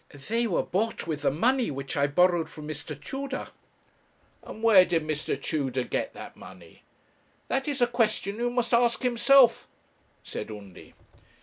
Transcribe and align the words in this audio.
'They 0.11 0.47
were 0.47 0.63
bought 0.63 1.05
with 1.05 1.21
the 1.21 1.29
money 1.29 1.69
which 1.69 1.95
I 1.95 2.07
borrowed 2.07 2.49
from 2.49 2.67
Mr. 2.67 2.99
Tudor.' 2.99 3.49
'And 4.41 4.63
where 4.63 4.83
did 4.83 5.03
Mr. 5.05 5.39
Tudor 5.39 5.83
get 5.83 6.15
that 6.15 6.35
money?' 6.35 6.81
'That 7.49 7.67
is 7.67 7.83
a 7.83 7.85
question 7.87 8.37
you 8.37 8.49
must 8.49 8.73
ask 8.73 9.03
himself,' 9.03 9.67
said 10.23 10.49
Undy. 10.49 10.95